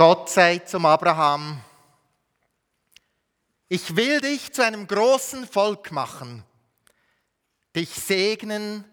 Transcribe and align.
Gott 0.00 0.30
sagt 0.30 0.70
zum 0.70 0.86
Abraham, 0.86 1.62
ich 3.68 3.94
will 3.94 4.18
dich 4.22 4.50
zu 4.50 4.64
einem 4.64 4.86
großen 4.86 5.46
Volk 5.46 5.92
machen, 5.92 6.42
dich 7.76 7.90
segnen 7.90 8.86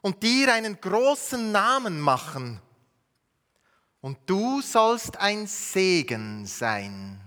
und 0.00 0.20
dir 0.24 0.52
einen 0.52 0.80
großen 0.80 1.52
Namen 1.52 2.00
machen. 2.00 2.60
Und 4.00 4.18
du 4.26 4.60
sollst 4.60 5.18
ein 5.18 5.46
Segen 5.46 6.44
sein. 6.46 7.20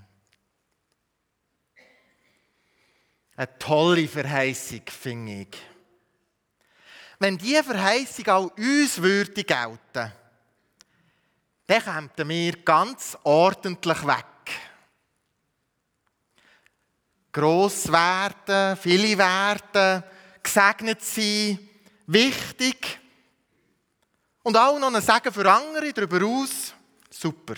Eine 3.38 3.58
tolle 3.58 4.06
Verheißung, 4.06 4.82
finde 4.88 5.32
ich. 5.44 5.62
Wenn 7.20 7.38
diese 7.38 7.64
Verheißung 7.64 8.28
auch 8.28 8.58
uns 8.58 9.02
würde 9.02 9.46
gelten, 9.46 10.12
dann 11.66 12.14
kämen 12.16 12.30
wir 12.30 12.64
ganz 12.64 13.18
ordentlich 13.24 14.06
weg. 14.06 14.26
Gross 17.32 17.92
werden, 17.92 18.78
viele 18.78 19.18
werden, 19.18 20.04
gesegnet 20.42 21.02
sein, 21.02 21.58
wichtig. 22.06 23.00
Und 24.44 24.58
auch 24.58 24.78
noch 24.78 24.94
ein 24.94 25.02
Segen 25.02 25.34
für 25.34 25.52
andere 25.52 25.92
darüber 25.94 26.26
aus. 26.26 26.74
Super. 27.10 27.56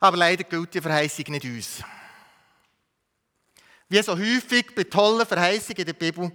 Aber 0.00 0.16
leider 0.16 0.44
gilt 0.44 0.72
die 0.72 0.80
Verheißung 0.80 1.24
nicht 1.28 1.44
uns. 1.44 1.82
Wie 3.88 4.02
so 4.02 4.16
häufig 4.16 4.74
bei 4.74 4.84
tollen 4.84 5.26
Verheißungen 5.26 5.78
in 5.78 5.86
der 5.86 5.92
Bibel, 5.94 6.30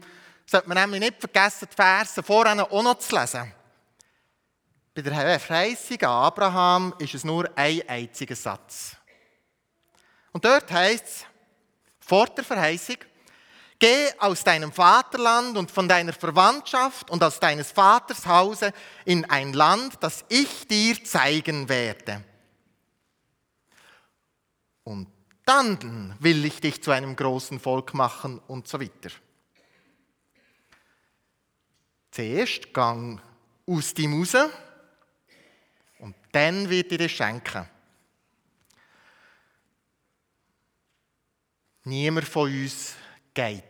sollte 0.45 0.67
man 0.67 0.77
nämlich 0.77 0.99
nicht 0.99 1.19
vergessen, 1.19 1.67
die 1.71 1.75
Verse 1.75 2.21
vorher 2.21 2.71
auch 2.71 2.83
noch 2.83 2.99
zu 2.99 3.15
lesen. 3.15 3.53
Bei 4.95 5.01
der 5.01 5.39
Verheißung 5.39 5.99
an 6.01 6.09
Abraham 6.09 6.93
ist 6.99 7.15
es 7.15 7.23
nur 7.23 7.49
ein 7.55 7.81
einziger 7.87 8.35
Satz. 8.35 8.95
Und 10.31 10.45
dort 10.45 10.71
heißt 10.71 11.05
es, 11.05 11.25
vor 11.99 12.27
der 12.27 12.43
Verheißung, 12.43 12.97
geh 13.79 14.11
aus 14.19 14.43
deinem 14.43 14.71
Vaterland 14.71 15.57
und 15.57 15.71
von 15.71 15.87
deiner 15.87 16.13
Verwandtschaft 16.13 17.09
und 17.09 17.23
aus 17.23 17.39
deines 17.39 17.71
Vaters 17.71 18.25
Hause 18.27 18.71
in 19.05 19.25
ein 19.25 19.53
Land, 19.53 19.97
das 19.99 20.25
ich 20.29 20.67
dir 20.67 21.03
zeigen 21.03 21.67
werde. 21.69 22.23
Und 24.83 25.07
dann 25.45 26.15
will 26.19 26.45
ich 26.45 26.59
dich 26.61 26.83
zu 26.83 26.91
einem 26.91 27.15
großen 27.15 27.59
Volk 27.59 27.95
machen 27.95 28.39
und 28.47 28.67
so 28.67 28.79
weiter. 28.79 29.09
Zuerst 32.11 32.71
gang 32.73 33.19
aus 33.65 33.93
dem 33.93 34.19
raus 34.19 34.35
dann 36.33 36.69
wird 36.69 36.91
ich 36.91 36.97
dir 36.97 37.07
schenken. 37.07 37.69
Niemand 41.85 42.27
von 42.27 42.51
uns 42.51 42.95
geht. 43.33 43.63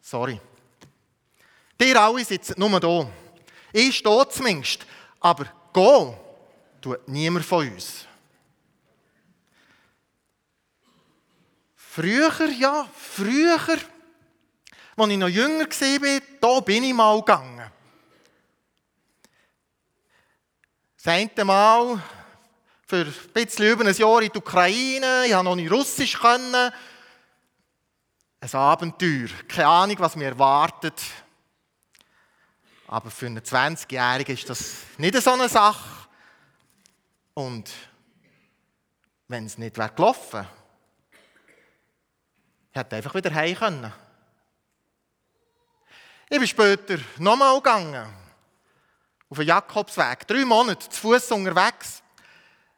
Sorry. 0.00 0.40
Ihr 1.80 2.00
alle 2.00 2.24
sitzen 2.24 2.54
nur 2.56 2.80
da. 2.80 3.10
Ich 3.72 3.96
stehe 3.96 4.28
zumindest. 4.28 4.86
Aber 5.20 5.46
gehen 5.72 6.16
tut 6.80 7.08
niemand 7.08 7.44
von 7.44 7.68
uns. 7.68 8.06
Früher, 11.74 12.50
ja, 12.58 12.88
früher, 12.94 13.58
als 14.96 15.10
ich 15.10 15.18
noch 15.18 15.28
jünger 15.28 15.66
war, 15.66 16.20
da 16.40 16.60
bin 16.60 16.84
ich 16.84 16.94
mal 16.94 17.18
gegangen. 17.18 17.73
Das 21.04 21.12
eine 21.12 21.44
Mal 21.44 22.02
für 22.86 23.04
ein 23.04 23.14
bisschen 23.34 23.66
über 23.66 23.84
ein 23.84 23.94
Jahr 23.94 24.22
in 24.22 24.32
die 24.32 24.38
Ukraine, 24.38 25.24
ich 25.26 25.32
konnte 25.32 25.44
noch 25.44 25.54
nicht 25.54 25.70
Russisch. 25.70 26.18
Können. 26.18 26.72
Ein 28.40 28.54
Abenteuer, 28.54 29.28
keine 29.46 29.66
Ahnung, 29.66 29.96
was 29.98 30.16
mir 30.16 30.28
erwartet. 30.28 30.98
Aber 32.86 33.10
für 33.10 33.26
einen 33.26 33.40
20-Jährigen 33.40 34.34
ist 34.34 34.48
das 34.48 34.76
nicht 34.96 35.14
so 35.20 35.32
eine 35.32 35.46
Sache. 35.46 36.08
Und 37.34 37.70
wenn 39.28 39.44
es 39.44 39.58
nicht 39.58 39.76
wäre 39.76 39.90
gelaufen 39.90 40.48
hätte 42.70 42.96
einfach 42.96 43.14
wieder 43.14 43.32
heim 43.34 43.54
können. 43.54 43.92
Ich 46.30 46.38
bin 46.38 46.48
später 46.48 46.96
nochmal 47.18 47.56
gegangen. 47.56 48.23
Auf 49.34 49.38
den 49.38 49.48
Jakobsweg. 49.48 50.28
Drei 50.28 50.44
Monate 50.44 50.88
zu 50.88 51.00
Fuß 51.00 51.32
unterwegs. 51.32 52.04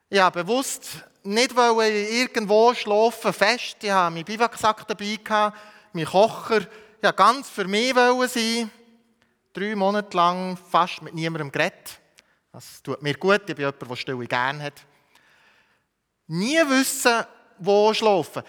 Ich 0.08 0.18
habe 0.18 0.42
bewusst 0.42 1.04
nicht 1.22 1.54
irgendwo 1.54 2.72
schlafen 2.72 3.34
fest. 3.34 3.76
Ich 3.82 3.90
habe 3.90 4.14
meinen 4.14 4.24
Biwaksack 4.24 4.88
dabei 4.88 5.18
gehabt, 5.22 5.58
meinen 5.92 6.06
Kocher. 6.06 6.60
Ich 6.60 7.02
wollte 7.02 7.14
ganz 7.14 7.50
für 7.50 7.66
mich 7.66 7.92
sein. 7.94 8.70
Drei 9.52 9.76
Monate 9.76 10.16
lang 10.16 10.56
fast 10.56 11.02
mit 11.02 11.12
niemandem 11.12 11.52
geredet. 11.52 12.00
Das 12.50 12.82
tut 12.82 13.02
mir 13.02 13.18
gut. 13.18 13.42
Ich 13.46 13.54
bin 13.54 13.58
jemand, 13.58 13.90
der 13.90 13.96
Stille 13.96 14.26
gerne 14.26 14.62
hat. 14.62 14.80
Nie 16.26 16.60
wissen, 16.70 17.22
wo 17.58 17.92
schlafen 17.92 18.42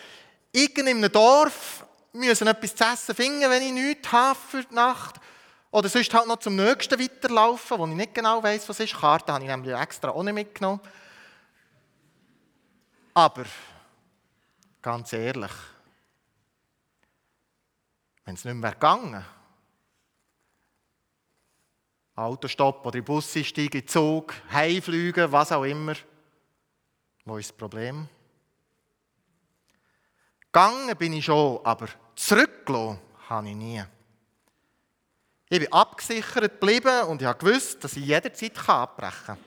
irgend 0.53 0.77
in 0.77 0.87
einem 0.87 1.11
Dorf 1.11 1.85
müssen 2.13 2.47
etwas 2.47 2.73
zu 2.73 2.85
essen 2.85 3.15
finden, 3.15 3.49
wenn 3.49 3.63
ich 3.63 3.73
nichts 3.73 4.09
habe 4.13 4.39
für 4.49 4.63
die 4.63 4.73
Nacht. 4.73 5.19
Oder 5.71 5.89
sonst 5.89 6.13
halt 6.13 6.27
noch 6.27 6.39
zum 6.39 6.55
nächsten 6.55 6.99
weiterlaufen, 6.99 7.77
wo 7.77 7.85
ich 7.87 7.93
nicht 7.93 8.15
genau 8.15 8.41
weiß, 8.41 8.69
was 8.69 8.79
ist. 8.79 8.95
Karte 8.95 9.33
habe 9.33 9.43
ich 9.43 9.49
nämlich 9.49 9.75
extra 9.75 10.09
auch 10.09 10.23
nicht 10.23 10.33
mitgenommen. 10.33 10.79
Aber, 13.13 13.45
ganz 14.81 15.11
ehrlich, 15.13 15.51
wenn 18.25 18.35
es 18.35 18.45
nicht 18.45 18.53
mehr 18.53 18.71
gegangen 18.71 19.25
Autostopp 22.17 22.83
oder 22.85 22.97
in 22.97 23.05
Bus 23.05 23.31
steigen, 23.31 23.87
Zug, 23.87 24.33
heimfliegen, 24.51 25.31
was 25.31 25.51
auch 25.51 25.63
immer, 25.63 25.93
wo 27.25 27.37
ist 27.37 27.51
das 27.51 27.57
Problem? 27.57 28.09
Gegangen 30.51 30.97
bin 30.97 31.13
ich 31.13 31.25
schon, 31.25 31.59
aber 31.63 31.87
zurückgelassen 32.15 32.99
habe 33.29 33.49
ich 33.49 33.55
nie. 33.55 33.83
Ich 35.49 35.59
bin 35.59 35.71
abgesichert 35.71 36.59
geblieben 36.59 37.03
und 37.03 37.21
ich 37.21 37.37
gewusst, 37.37 37.81
dass 37.83 37.95
ich 37.95 38.05
jederzeit 38.05 38.57
abbrechen 38.67 39.25
kann. 39.25 39.37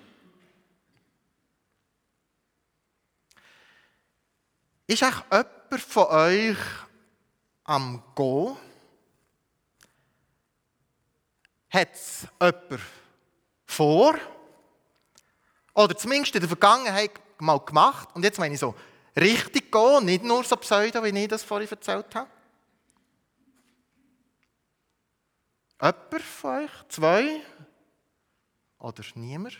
Ist 4.86 5.04
auch 5.04 5.22
jemand 5.30 5.82
von 5.86 6.06
euch 6.06 6.56
am 7.64 8.02
Gehen? 8.16 8.56
Hat 11.68 11.94
es 11.94 12.26
jemand 12.40 12.82
vor? 13.66 14.14
Oder 15.74 15.96
zumindest 15.96 16.34
in 16.34 16.40
der 16.40 16.48
Vergangenheit 16.48 17.12
mal 17.38 17.60
gemacht? 17.60 18.08
Und 18.14 18.24
jetzt 18.24 18.38
meine 18.38 18.54
ich 18.54 18.60
so, 18.60 18.74
richtig 19.16 19.70
gehen, 19.70 20.04
nicht 20.06 20.24
nur 20.24 20.42
so 20.44 20.56
pseudo, 20.56 21.04
wie 21.04 21.16
ich 21.16 21.28
das 21.28 21.44
vorhin 21.44 21.68
erzählt 21.68 22.14
habe? 22.14 22.30
Jemand 25.80 26.22
von 26.22 26.64
euch? 26.64 26.70
Zwei? 26.88 27.42
Oder 28.78 29.02
niemand? 29.14 29.58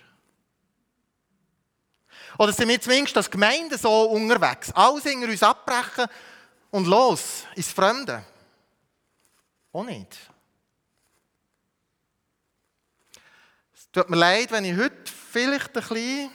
Oder 2.39 2.53
sind 2.53 2.69
wir 2.69 2.81
zumindest 2.81 3.17
als 3.17 3.31
Gemeinde 3.31 3.79
so 3.79 4.05
unterwegs? 4.05 4.71
Alles 4.73 5.07
in 5.07 5.25
uns 5.25 5.43
abbrechen 5.43 6.07
und 6.71 6.87
los 6.87 7.45
ins 7.55 7.73
Fremde? 7.73 8.25
Auch 9.73 9.85
nicht. 9.85 10.19
Es 13.75 13.91
tut 13.91 14.11
mir 14.11 14.17
leid, 14.17 14.51
wenn 14.51 14.65
ich 14.65 14.77
heute 14.77 15.11
vielleicht 15.11 15.77
ein 15.77 15.83
bisschen 15.83 16.31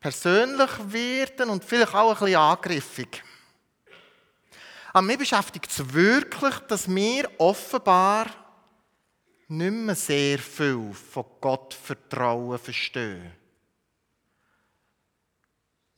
persönlich 0.00 0.70
werden 0.92 1.50
und 1.50 1.64
vielleicht 1.64 1.94
auch 1.94 2.12
ein 2.12 2.18
bisschen 2.18 2.36
angriffig. 2.36 3.24
Aber 4.92 5.02
mir 5.02 5.18
beschäftigt 5.18 5.70
es 5.70 5.92
wirklich, 5.92 6.54
dass 6.68 6.88
wir 6.88 7.30
offenbar 7.38 8.45
nicht 9.48 9.72
mehr 9.72 9.94
sehr 9.94 10.38
viel 10.38 10.92
von 10.92 11.24
Gott 11.40 11.74
Vertrauen 11.74 12.58
verstehen. 12.58 13.32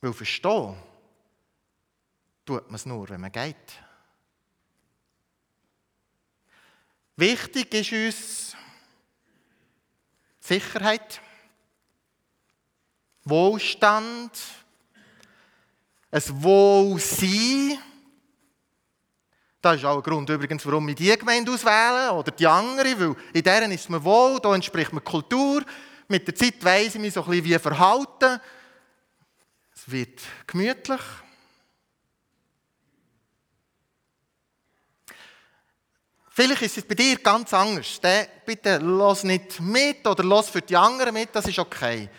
Weil 0.01 0.13
verstehen 0.13 0.77
tut 2.45 2.65
man 2.67 2.75
es 2.75 2.85
nur, 2.85 3.09
wenn 3.09 3.21
man 3.21 3.31
geht. 3.31 3.55
Wichtig 7.15 7.73
ist 7.73 7.91
uns 7.91 8.55
Sicherheit. 10.39 11.21
Wohlstand, 13.25 14.31
ein 16.11 16.43
Wohlsein. 16.43 17.77
Das 19.61 19.75
ist 19.75 19.85
auch 19.85 19.97
ein 19.97 20.03
Grund 20.03 20.29
übrigens, 20.29 20.65
warum 20.65 20.87
wir 20.87 20.95
diese 20.95 21.17
Gemeinde 21.17 21.51
auswählen 21.51 22.11
oder 22.11 22.31
die 22.31 22.47
andere, 22.47 22.99
weil 22.99 23.15
in 23.33 23.43
deren 23.43 23.71
ist 23.71 23.89
man 23.89 24.03
wohl, 24.03 24.39
da 24.39 24.55
entspricht 24.55 24.93
man 24.93 25.03
Kultur, 25.03 25.63
Mit 26.11 26.27
der 26.27 26.33
Zeit 26.33 26.63
weiss 26.63 26.95
ich 26.95 27.01
mich 27.01 27.13
so 27.13 27.23
ein 27.23 27.29
bisschen 27.29 27.45
wie 27.45 27.59
verhalten. 27.59 28.41
Es 29.75 29.91
wird 29.91 30.19
gemütlich. 30.47 31.01
Vielleicht 36.31 36.61
ist 36.63 36.77
es 36.79 36.85
bei 36.85 36.95
dir 36.95 37.17
ganz 37.17 37.53
anders. 37.53 38.01
Bitte 38.43 38.77
los 38.79 39.23
nicht 39.23 39.59
mit 39.59 40.07
oder 40.07 40.23
los 40.23 40.49
für 40.49 40.63
die 40.63 40.75
anderen 40.75 41.13
mit, 41.13 41.29
das 41.35 41.45
ist 41.45 41.59
okay. 41.59 42.09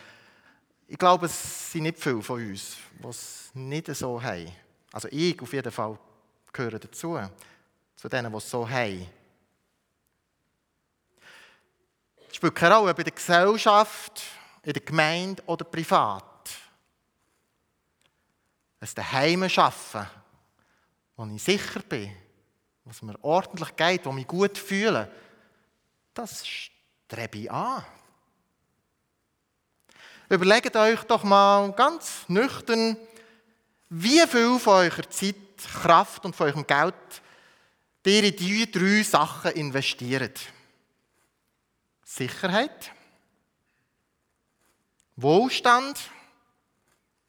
Ich 0.87 0.99
glaube, 0.99 1.27
es 1.27 1.73
sind 1.73 1.83
nicht 1.83 1.99
viele 1.99 2.23
von 2.23 2.41
uns, 2.41 2.77
die 3.03 3.09
es 3.09 3.51
nicht 3.55 3.93
so 3.97 4.23
haben. 4.23 4.53
Also 4.93 5.09
ich 5.11 5.41
auf 5.43 5.53
jeden 5.53 5.73
Fall 5.73 5.99
gehöre 6.53 6.79
dazu, 6.79 7.19
zu 7.97 8.09
denen, 8.09 8.33
die 8.33 8.39
es 8.39 8.51
so 8.51 8.69
haben. 8.69 9.07
Es 12.29 12.37
spielt 12.37 12.55
keine 12.55 12.77
Rolle, 12.77 12.93
ob 12.93 12.99
in 12.99 13.05
der 13.05 13.15
Gesellschaft, 13.15 14.23
in 14.63 14.73
der 14.73 14.83
Gemeinde 14.83 15.43
oder 15.47 15.65
privat. 15.65 16.25
Es 18.79 18.95
daheim 18.95 19.49
schaffen, 19.49 20.07
wo 21.17 21.27
ich 21.27 21.43
sicher 21.43 21.81
bin, 21.81 22.17
was 22.85 23.03
mir 23.03 23.23
ordentlich 23.23 23.77
geht, 23.77 24.07
wo 24.07 24.11
ich 24.11 24.17
mich 24.17 24.27
gut 24.27 24.57
fühle, 24.57 25.11
das 26.15 26.47
strebe 26.47 27.39
ich 27.39 27.51
an. 27.51 27.85
Überlegt 30.29 30.77
euch 30.77 31.03
doch 31.05 31.25
mal 31.25 31.73
ganz 31.73 32.25
nüchtern, 32.29 32.97
wie 33.89 34.21
viel 34.29 34.59
von 34.61 34.75
eurer 34.75 35.11
Zeit, 35.11 35.35
Kraft 35.65 36.25
und 36.25 36.35
von 36.35 36.49
eurem 36.49 36.67
Geld 36.67 36.95
ihr 38.07 38.25
in 38.25 38.37
diese 38.37 38.67
drei 38.67 39.03
Sachen 39.03 39.53
investiert. 39.53 40.41
Sicherheit, 42.03 42.93
Wohlstand, 45.17 46.01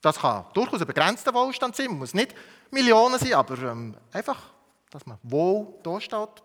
das 0.02 0.18
kann 0.18 0.46
durchaus 0.54 0.82
ein 0.82 0.88
begrenzter 0.88 1.34
Wohlstand 1.34 1.76
sein, 1.76 1.92
muss 1.92 2.14
nicht 2.14 2.34
Millionen 2.72 3.20
sein, 3.20 3.34
aber 3.34 3.58
ähm, 3.60 3.96
einfach 4.12 4.52
dass 4.92 5.06
man 5.06 5.18
wohl 5.24 5.74
da 5.82 6.00
steht 6.00 6.44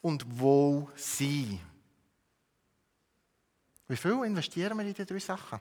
und 0.00 0.38
wohl 0.40 0.88
sein. 0.96 1.60
Wie 3.86 3.96
viel 3.96 4.24
investieren 4.24 4.76
wir 4.78 4.84
in 4.84 4.94
diese 4.94 5.06
drei 5.06 5.18
Sachen? 5.18 5.60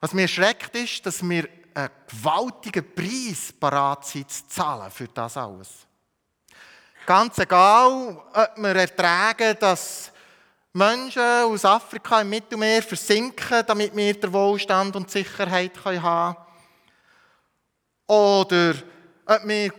Was 0.00 0.14
mir 0.14 0.26
schreckt, 0.26 0.74
ist, 0.76 1.04
dass 1.04 1.22
wir 1.22 1.48
einen 1.74 1.90
gewaltigen 2.08 2.94
Preis 2.94 3.52
parat 3.58 4.06
sind 4.06 4.30
zu 4.30 4.48
zahlen 4.48 4.90
für 4.90 5.08
das 5.08 5.36
alles. 5.36 5.68
Ganz 7.06 7.38
egal, 7.38 8.22
ob 8.32 8.50
wir 8.56 8.76
ertragen, 8.76 9.56
dass 9.60 10.10
Menschen 10.72 11.22
aus 11.22 11.64
Afrika 11.64 12.20
im 12.20 12.30
Mittelmeer 12.30 12.82
versinken, 12.82 13.64
damit 13.66 13.94
wir 13.94 14.14
den 14.18 14.32
Wohlstand 14.32 14.94
und 14.96 15.10
Sicherheit 15.10 15.72
haben 15.84 16.00
können. 16.00 16.36
Oder 18.06 18.74
ob 19.26 19.46
wir 19.46 19.72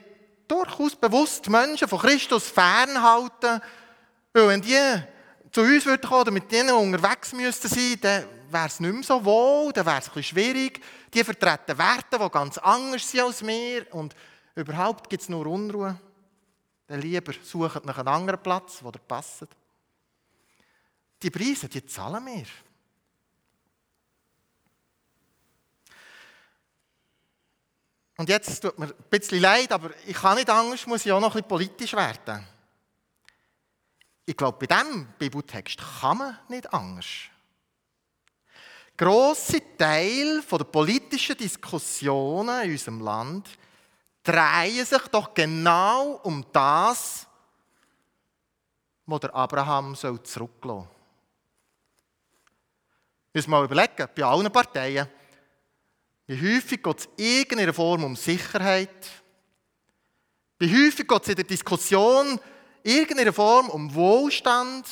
durchaus 0.47 0.95
bewusst 0.95 1.50
Menschen 1.50 1.88
von 1.88 2.00
Christus 2.00 2.50
fernhalten, 2.50 3.62
weil 4.33 4.47
wenn 4.50 4.62
die 4.62 5.03
zu 5.51 5.62
uns 5.62 5.85
kommen 5.85 6.21
oder 6.21 6.31
mit 6.31 6.51
denen 6.51 6.75
unterwegs 6.75 7.33
müssten 7.33 7.67
sein, 7.67 7.97
dann 8.01 8.25
wäre 8.51 8.68
es 8.68 8.80
nicht 8.80 8.94
mehr 8.94 9.03
so 9.03 9.24
wohl, 9.24 9.71
dann 9.74 9.86
wäre 9.86 10.00
es 10.00 10.07
ein 10.07 10.13
bisschen 10.13 10.36
schwierig. 10.36 10.81
Die 11.13 11.24
vertreten 11.24 11.77
Werte, 11.77 12.19
die 12.19 12.30
ganz 12.30 12.57
anders 12.57 13.09
sind 13.09 13.21
als 13.21 13.45
wir 13.45 13.94
und 13.94 14.15
überhaupt 14.56 15.09
gibt 15.09 15.24
es 15.24 15.30
nur 15.30 15.45
Unruhe. 15.48 16.00
Dann 16.88 17.01
lieber 17.01 17.33
suchen 17.44 17.81
nach 17.86 17.98
einem 17.98 18.07
anderen 18.07 18.42
Platz, 18.42 18.83
wo 18.83 18.92
der 18.92 19.00
passt. 19.00 19.48
Die 21.21 21.30
Preise, 21.30 21.69
die 21.69 21.86
zahlen 21.86 22.25
wir. 22.25 22.45
Und 28.18 28.30
jetzt 28.30 28.62
tut 28.62 28.77
mir 28.77 28.86
ein 28.86 28.94
bisschen 29.09 29.42
leid, 29.42 29.71
aber 29.71 29.89
ich 30.06 30.15
kann 30.15 30.36
nicht 30.36 30.50
anders, 30.50 30.86
muss 30.86 31.06
ich 31.06 31.12
auch 31.12 31.19
noch 31.19 31.30
ein 31.30 31.42
bisschen 31.42 31.48
politisch 31.48 31.94
werden. 31.94 32.45
Ich 34.25 34.38
glaube, 34.38 34.65
bei 34.65 34.68
diesem 34.68 35.07
Bibeltext 35.18 35.80
kann 36.00 36.18
man 36.18 36.38
nicht 36.48 36.71
anders. 36.71 37.30
Grosse 39.01 39.75
Teil 39.75 40.44
der 40.48 40.63
politischen 40.63 41.36
Diskussionen 41.36 42.65
in 42.65 42.71
unserem 42.74 43.01
Land 43.01 43.50
drehen 44.21 44.86
sich 44.86 45.01
doch 45.12 45.33
genau 45.33 46.19
um 46.21 46.45
das, 46.53 47.25
was 49.07 49.19
der 49.21 49.33
Abraham 49.33 49.95
zurücklassen 49.95 50.51
soll. 50.62 50.88
Müssen 53.33 53.50
wir 53.50 53.57
mal 53.57 53.65
überlegen, 53.65 54.07
bei 54.15 54.24
allen 54.24 54.51
Parteien. 54.51 55.07
Wie 56.27 56.56
häufig 56.56 56.83
geht 56.83 57.00
es 57.00 57.09
in 57.18 57.25
irgendeiner 57.25 57.74
Form 57.74 58.03
um 58.03 58.15
Sicherheit? 58.15 59.07
Wie 60.59 60.71
häufig 60.71 61.07
geht 61.07 61.24
es 61.24 61.30
in 61.30 61.36
der 61.38 61.45
Diskussion 61.45 62.39
in 62.83 62.98
irgendeiner 62.98 63.33
Form 63.33 63.68
um 63.71 63.95
Wohlstand? 63.95 64.86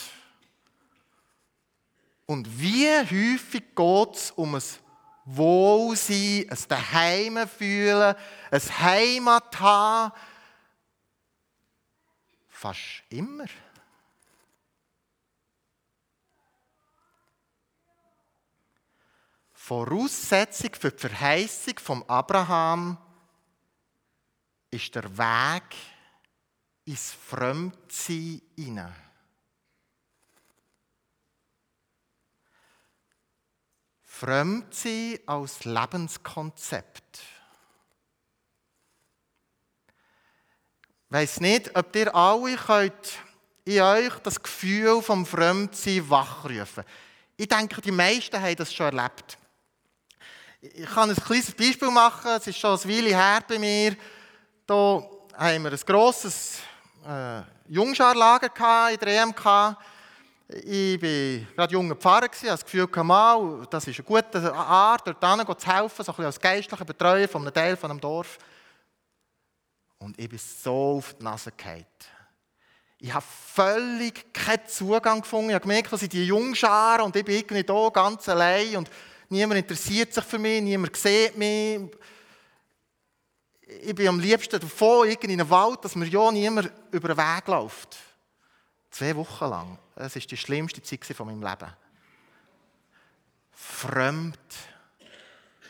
Und 2.29 2.61
wie 2.61 2.87
häufig 2.87 3.75
geht 3.75 4.15
es 4.15 4.29
um 4.29 4.53
ein 4.53 4.61
Wohlsein, 5.25 6.45
ein 6.47 6.57
Daheim 6.67 7.47
fühlen, 7.47 8.15
ein 8.51 8.61
Heimat 8.61 9.59
haben? 9.59 10.13
Fast 12.47 13.01
immer. 13.09 13.47
Voraussetzung 19.51 20.75
für 20.79 20.91
die 20.91 20.99
Verheißung 20.99 21.79
von 21.79 22.07
Abraham 22.07 22.95
ist 24.69 24.93
der 24.93 25.17
Weg 25.17 25.75
ins 26.85 27.11
Fremdsein 27.11 28.43
hinein. 28.55 29.08
Fremdsein 34.19 35.17
als 35.27 35.63
Lebenskonzept. 35.63 37.19
Ich 41.07 41.11
weiss 41.11 41.39
nicht, 41.39 41.73
ob 41.73 41.95
ihr 41.95 42.13
alle 42.13 42.57
könnt 42.57 43.13
in 43.63 43.79
euch 43.79 44.13
das 44.23 44.43
Gefühl 44.43 45.01
vom 45.01 45.25
Fremdsein 45.25 46.09
wachrufen. 46.09 46.83
Ich 47.37 47.47
denke, 47.47 47.81
die 47.81 47.91
meisten 47.91 48.41
haben 48.41 48.57
das 48.57 48.73
schon 48.73 48.97
erlebt. 48.97 49.37
Ich 50.59 50.89
kann 50.89 51.09
ein 51.09 51.15
kleines 51.15 51.53
Beispiel 51.53 51.89
machen. 51.89 52.31
Es 52.31 52.45
ist 52.45 52.57
schon 52.57 52.77
ein 52.77 52.89
Weile 52.89 53.15
her 53.15 53.41
bei 53.47 53.57
mir. 53.57 53.95
Da 54.67 55.01
haben 55.37 55.63
wir 55.63 55.71
ein 55.71 55.79
grosses 55.85 56.59
äh, 57.07 57.41
Jungscharlager 57.69 58.91
in 58.91 58.99
der 58.99 59.21
EMK. 59.21 59.77
Ich 60.51 60.99
war 60.99 61.53
gerade 61.55 61.73
junger 61.73 61.95
Pfarrer, 61.95 62.23
hatte 62.23 62.47
das 62.47 62.65
Gefühl, 62.65 62.87
mal, 63.03 63.67
das 63.69 63.87
ist 63.87 63.99
eine 63.99 64.03
gute 64.03 64.51
Art, 64.51 65.05
dort 65.05 65.61
zu 65.61 65.67
helfen, 65.67 66.03
so 66.03 66.11
ein 66.11 66.15
bisschen 66.15 66.25
als 66.25 66.39
geistlicher 66.39 66.85
Betreuer 66.85 67.27
von 67.27 67.43
einem 67.43 67.53
Teil 67.53 67.77
von 67.77 67.91
einem 67.91 68.01
Dorf. 68.01 68.39
Und 69.99 70.19
ich 70.19 70.27
bin 70.27 70.39
so 70.39 70.97
auf 70.97 71.13
die 71.13 71.23
Nase 71.23 71.51
gefallen. 71.51 71.85
Ich 72.97 73.13
habe 73.13 73.25
völlig 73.53 74.33
keinen 74.33 74.65
Zugang 74.65 75.21
gefunden. 75.21 75.49
Ich 75.49 75.55
habe 75.55 75.67
gemerkt, 75.67 75.93
dass 75.93 76.01
ich 76.01 76.09
die 76.09 76.25
Jungschar 76.25 77.03
und 77.03 77.15
ich 77.15 77.23
bin 77.23 77.35
irgendwie 77.35 77.63
hier 77.63 77.91
ganz 77.91 78.27
allein. 78.27 78.75
Und 78.77 78.89
niemand 79.29 79.59
interessiert 79.59 80.15
sich 80.15 80.23
für 80.23 80.39
mich, 80.39 80.63
niemand 80.63 80.95
sieht 80.97 81.37
mich. 81.37 81.79
Ich 83.83 83.93
bin 83.93 84.07
am 84.07 84.19
liebsten 84.19 84.59
davon, 84.59 85.07
in 85.07 85.31
einem 85.31 85.49
Wald, 85.51 85.85
dass 85.85 85.95
mir 85.95 86.07
ja 86.07 86.31
niemand 86.31 86.71
über 86.91 87.09
den 87.09 87.17
Weg 87.17 87.47
läuft. 87.47 87.97
Zwei 88.91 89.15
Wochen 89.15 89.49
lang. 89.49 89.79
Das 89.95 90.15
war 90.15 90.21
die 90.21 90.37
schlimmste 90.37 90.81
Zeit 90.81 91.05
von 91.05 91.27
meinem 91.27 91.43
Leben. 91.43 91.71
Fremd 93.51 94.39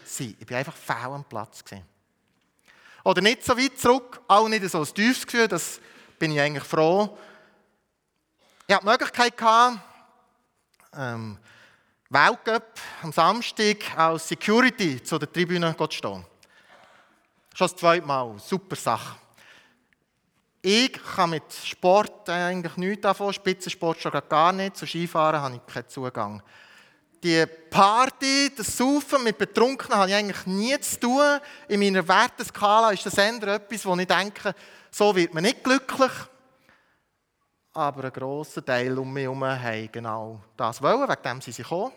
sein. 0.05 0.35
Ich 0.39 0.49
war 0.49 0.57
einfach 0.57 0.75
faul 0.75 1.15
am 1.15 1.23
Platz. 1.25 1.63
Oder 3.03 3.21
nicht 3.21 3.43
so 3.43 3.57
weit 3.57 3.77
zurück, 3.77 4.21
auch 4.27 4.47
nicht 4.47 4.63
so 4.69 4.79
ein 4.79 4.93
tiefes 4.93 5.25
Gefühl, 5.25 5.47
das 5.47 5.79
bin 6.17 6.31
ich 6.31 6.39
eigentlich 6.39 6.63
froh. 6.63 7.17
Ich 8.67 8.75
hatte 8.75 8.85
die 8.85 8.91
Möglichkeit, 8.91 9.37
gehabt, 9.37 9.79
ähm, 10.93 11.37
Weltcup 12.09 12.79
am 13.03 13.11
Samstag 13.11 13.97
als 13.97 14.27
Security 14.27 15.01
zu 15.03 15.17
der 15.17 15.31
Tribüne 15.31 15.75
zu 15.75 15.87
stehen. 15.91 16.25
Schon 17.53 17.67
das 17.67 17.75
zweite 17.75 18.05
Mal. 18.05 18.37
Super 18.39 18.75
Sache. 18.75 19.15
Ich 20.61 20.91
kann 21.15 21.29
mit 21.29 21.53
Sport 21.53 22.29
eigentlich 22.29 22.75
nichts 22.75 23.01
davon, 23.01 23.31
Spitzensport 23.31 23.99
schon 23.99 24.11
gar 24.27 24.51
nicht. 24.51 24.75
Zu 24.75 24.85
Skifahren 24.85 25.41
habe 25.41 25.55
ich 25.55 25.73
keinen 25.73 25.87
Zugang. 25.87 26.43
Die 27.23 27.45
Party, 27.69 28.51
das 28.55 28.77
Saufen 28.77 29.23
mit 29.23 29.37
Betrunkenen 29.37 29.97
habe 29.97 30.09
ich 30.09 30.15
eigentlich 30.15 30.45
nie 30.45 30.79
zu 30.79 30.99
tun. 30.99 31.39
In 31.67 31.79
meiner 31.79 32.05
Werteskala 32.05 32.91
ist 32.91 33.05
das 33.05 33.17
eher 33.17 33.41
etwas, 33.43 33.85
wo 33.85 33.95
ich 33.95 34.07
denke, 34.07 34.53
so 34.91 35.15
wird 35.15 35.33
man 35.33 35.43
nicht 35.43 35.63
glücklich. 35.63 36.11
aber 37.73 38.05
ein 38.05 38.13
grosser 38.13 38.63
Teil 38.63 38.97
um 38.97 39.11
mich 39.13 39.23
herum 39.23 39.43
haben 39.43 39.89
genau 39.91 40.41
das 40.57 40.81
wollen, 40.81 41.07
wegen 41.07 41.23
dem 41.23 41.41
sind 41.41 41.53
sie 41.53 41.63
gekommen. 41.63 41.93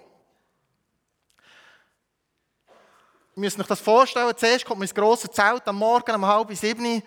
Ihr 3.34 3.40
müsst 3.40 3.58
euch 3.58 3.66
das 3.66 3.80
vorstellen, 3.80 4.32
zuerst 4.36 4.64
kommt 4.64 4.80
man 4.80 4.86
ins 4.86 4.94
grosse 4.94 5.30
Zelt 5.30 5.66
am 5.66 5.76
Morgen 5.76 6.14
um 6.14 6.26
halb 6.26 6.54
sieben, 6.54 7.02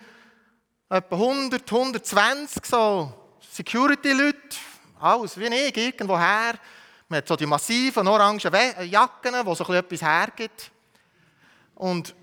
etwa 0.88 1.16
100, 1.16 1.70
120 1.70 2.64
so 2.64 3.12
Security-Leute, 3.40 4.56
alles 5.00 5.38
wie 5.38 5.46
ich, 5.46 5.76
irgendwo 5.76 6.18
her. 6.18 6.58
Man 7.08 7.18
hat 7.18 7.28
so 7.28 7.36
die 7.36 7.46
massiven 7.46 8.06
orangen 8.06 8.40
Jacken, 8.40 9.34
die 9.46 9.54
so 9.54 9.72
etwas 9.72 10.02
hergibt. 10.02 10.70
Und 11.74 12.14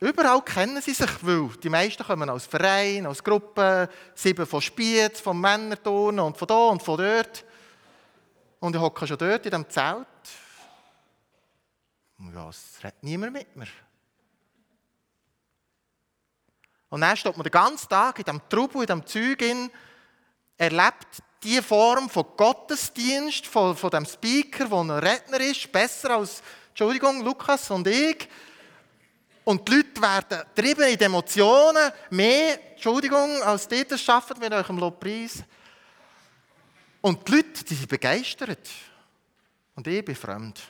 überall 0.00 0.42
kennen 0.42 0.80
sie 0.82 0.94
sich, 0.94 1.10
weil 1.22 1.48
die 1.62 1.68
meisten 1.68 2.04
kommen 2.04 2.30
aus 2.30 2.46
Vereinen, 2.46 3.06
aus 3.06 3.22
Gruppen, 3.22 3.88
sieben 4.14 4.46
von 4.46 4.60
Spiez, 4.60 5.20
von 5.20 5.40
Männerturnen 5.40 6.24
und 6.24 6.36
von 6.36 6.48
da 6.48 6.68
und 6.68 6.82
von 6.82 6.98
dort. 6.98 7.44
Und 8.60 8.76
ich 8.76 8.80
hocke 8.80 9.06
schon 9.06 9.18
dort 9.18 9.44
in 9.44 9.50
diesem 9.50 9.68
Zelt. 9.68 10.06
Ja, 12.34 12.48
es 12.50 12.78
redet 12.82 13.02
niemand 13.02 13.32
mit 13.32 13.56
mir. 13.56 13.66
Und 16.90 17.00
dann 17.00 17.16
steht 17.16 17.36
man 17.36 17.44
den 17.44 17.52
ganzen 17.52 17.88
Tag 17.88 18.18
in 18.18 18.24
diesem 18.24 18.48
Trubel, 18.48 18.82
in 18.82 18.86
diesem 18.86 19.06
Zeug, 19.06 19.42
in, 19.42 19.70
erlebt 20.58 21.22
die 21.42 21.62
Form 21.62 22.10
von 22.10 22.26
Gottesdienst, 22.36 23.46
von, 23.46 23.76
von 23.76 23.90
dem 23.90 24.04
Speaker, 24.04 24.66
der 24.66 24.78
ein 24.78 24.90
Redner 24.90 25.40
ist, 25.40 25.72
besser 25.72 26.16
als, 26.16 26.42
Entschuldigung, 26.70 27.22
Lukas 27.24 27.70
und 27.70 27.86
ich. 27.86 28.28
Und 29.44 29.66
die 29.66 29.76
Leute 29.76 30.02
werden 30.02 30.42
getrieben 30.54 30.82
in 30.82 31.00
Emotionen, 31.00 31.90
mehr, 32.10 32.72
Entschuldigung, 32.72 33.42
als 33.42 33.66
die 33.66 33.86
das 33.86 34.02
schaffen 34.02 34.38
mit 34.38 34.52
eurem 34.52 34.78
Lobpreis. 34.78 35.42
Und 37.00 37.26
die 37.26 37.36
Leute, 37.36 37.64
die 37.64 37.74
sind 37.74 37.88
begeistert. 37.88 38.68
Und 39.74 39.86
ich 39.86 40.04
bin 40.04 40.14
fremd. 40.14 40.60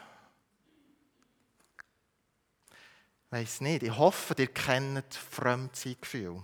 Weiss 3.31 3.61
nicht, 3.61 3.85
ich 3.85 3.97
hoffe, 3.97 4.35
ihr 4.39 4.49
kennt 4.49 5.15
Fremdsein-Gefühl. 5.15 6.43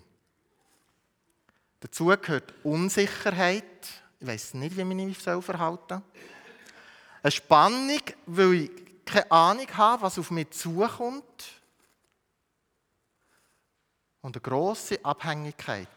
Dazu 1.81 2.07
gehört 2.07 2.55
Unsicherheit. 2.63 3.65
Ich 4.21 4.27
weiß 4.27 4.55
nicht, 4.55 4.77
wie 4.77 4.81
ich 4.81 4.87
mich 4.87 5.19
verhalten 5.19 5.85
soll. 5.89 6.03
Eine 7.23 7.31
Spannung, 7.33 8.01
weil 8.27 8.55
ich 8.55 8.71
keine 9.05 9.31
Ahnung 9.31 9.67
habe, 9.77 10.03
was 10.03 10.19
auf 10.19 10.31
mich 10.31 10.51
zukommt. 10.51 11.25
Und 14.23 14.37
eine 14.37 14.43
grosse 14.43 15.05
Abhängigkeit. 15.05 15.89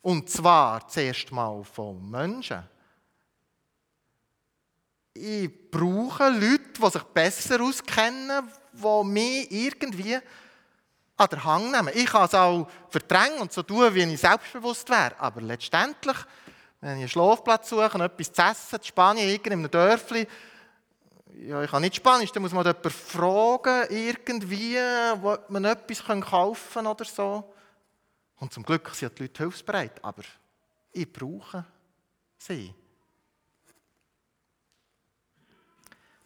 Und 0.00 0.28
zwar 0.28 0.86
zuerst 0.88 1.30
mal 1.30 1.62
von 1.64 2.10
Menschen. 2.10 2.62
Ich 5.14 5.70
brauche 5.70 6.28
Leute, 6.28 6.80
die 6.82 6.90
sich 6.90 7.02
besser 7.04 7.60
auskennen, 7.62 8.50
die 8.74 9.04
mich 9.04 9.50
irgendwie 9.50 10.18
an 11.16 11.28
der 11.30 11.44
Hang 11.44 11.70
nehmen. 11.70 11.90
Ich 11.94 12.06
kann 12.06 12.24
es 12.24 12.34
auch 12.34 12.68
verdrängen 12.88 13.38
und 13.38 13.52
so 13.52 13.62
tun, 13.62 13.94
wie 13.94 14.02
ich 14.02 14.20
selbstbewusst 14.20 14.88
wäre. 14.88 15.18
Aber 15.18 15.40
letztendlich, 15.40 16.16
wenn 16.80 16.96
ich 16.96 17.00
einen 17.00 17.08
Schlafplatz 17.08 17.68
suche 17.68 18.02
etwas 18.04 18.32
zu 18.32 18.42
essen, 18.42 18.76
in 18.76 18.84
Spanien, 18.84 19.40
in 19.40 19.52
einem 19.52 19.70
Dörfli, 19.70 20.26
ja, 21.36 21.62
ich 21.62 21.70
kann 21.70 21.82
nicht 21.82 21.96
Spanisch, 21.96 22.30
dann 22.32 22.42
muss 22.42 22.52
man 22.52 22.64
jemanden 22.64 22.90
fragen, 22.90 23.86
irgendwie, 23.90 24.76
wo 25.20 25.36
man 25.48 25.64
etwas 25.64 26.04
kaufen 26.04 26.74
kann 26.74 26.86
oder 26.86 27.04
so. 27.04 27.52
Und 28.36 28.52
zum 28.52 28.62
Glück 28.62 28.88
sind 28.94 29.18
die 29.18 29.22
Leute 29.22 29.42
hilfsbereit, 29.42 30.04
aber 30.04 30.22
ich 30.92 31.12
brauche 31.12 31.64
sie. 32.38 32.72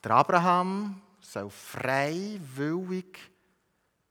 Der 0.03 0.11
Abraham 0.13 1.01
soll 1.33 1.51
freiwillig 1.51 3.19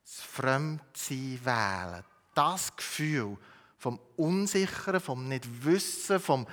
das 0.03 0.21
Fremdsein 0.21 1.39
wählen. 1.43 2.03
Das 2.35 2.75
Gefühl 2.75 3.37
vom 3.77 3.99
Unsicheren, 4.15 4.99
vom 4.99 5.27
Nichtwissen, 5.27 6.19
vom 6.19 6.47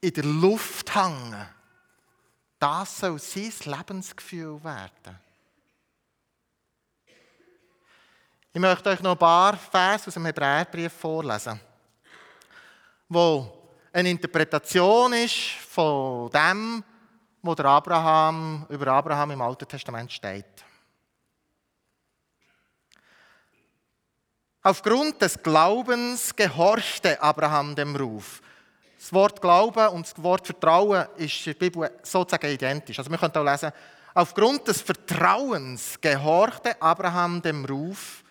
in 0.00 0.12
der 0.12 0.24
Luft 0.24 0.94
hängen. 0.94 1.46
Das 2.58 2.98
soll 2.98 3.18
sein 3.18 3.52
Lebensgefühl 3.64 4.62
werden. 4.62 5.18
Ich 8.52 8.60
möchte 8.60 8.90
euch 8.90 9.00
noch 9.00 9.12
ein 9.12 9.18
paar 9.18 9.56
Verse 9.56 10.06
aus 10.06 10.14
dem 10.14 10.26
Hebräerbrief 10.26 10.92
vorlesen, 10.92 11.58
wo 13.08 13.52
eine 13.92 14.10
Interpretation 14.10 15.12
ist 15.12 15.34
von 15.68 16.30
dem, 16.30 16.84
was 17.44 17.56
der 17.56 17.66
Abraham, 17.66 18.64
über 18.70 18.86
Abraham 18.86 19.32
im 19.32 19.42
Alten 19.42 19.68
Testament 19.68 20.10
steht. 20.10 20.64
Aufgrund 24.62 25.20
des 25.20 25.42
Glaubens 25.42 26.34
gehorchte 26.34 27.20
Abraham 27.22 27.74
dem 27.74 27.94
Ruf. 27.94 28.40
Das 28.98 29.12
Wort 29.12 29.42
Glauben 29.42 29.88
und 29.88 30.06
das 30.06 30.22
Wort 30.22 30.46
Vertrauen 30.46 31.06
ist 31.16 31.46
in 31.46 31.52
der 31.52 31.58
Bibel 31.58 31.90
sozusagen 32.02 32.50
identisch. 32.50 32.98
Also 32.98 33.10
wir 33.10 33.18
können 33.18 33.36
auch 33.36 33.44
lesen, 33.44 33.72
aufgrund 34.14 34.66
des 34.66 34.80
Vertrauens 34.80 36.00
gehorchte 36.00 36.80
Abraham 36.80 37.42
dem 37.42 37.66
Ruf, 37.66 38.24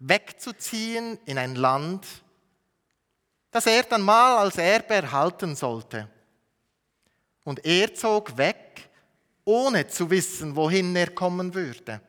wegzuziehen 0.00 1.16
in 1.26 1.38
ein 1.38 1.54
Land, 1.54 2.08
das 3.52 3.66
er 3.66 3.84
dann 3.84 4.02
mal 4.02 4.38
als 4.38 4.58
Erbe 4.58 4.94
erhalten 4.94 5.54
sollte. 5.54 6.08
Und 7.44 7.64
er 7.64 7.94
zog 7.94 8.36
weg, 8.36 8.88
ohne 9.44 9.86
zu 9.88 10.10
wissen, 10.10 10.54
wohin 10.54 10.94
er 10.94 11.10
kommen 11.10 11.54
würde. 11.54 12.00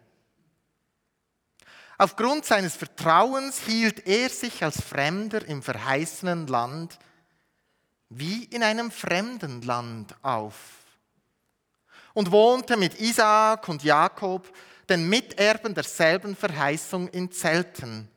Aufgrund 1.97 2.45
seines 2.45 2.75
Vertrauens 2.75 3.59
hielt 3.61 4.05
er 4.07 4.29
sich 4.29 4.63
als 4.63 4.81
Fremder 4.81 5.45
im 5.45 5.61
verheißenen 5.61 6.47
Land 6.47 6.97
wie 8.09 8.43
in 8.45 8.63
einem 8.63 8.91
fremden 8.91 9.61
Land 9.61 10.15
auf 10.21 10.55
und 12.13 12.31
wohnte 12.31 12.77
mit 12.77 12.99
Isaak 12.99 13.67
und 13.69 13.83
Jakob, 13.83 14.51
den 14.89 15.07
Miterben 15.09 15.73
derselben 15.73 16.35
Verheißung, 16.35 17.07
in 17.07 17.31
Zelten. 17.31 18.09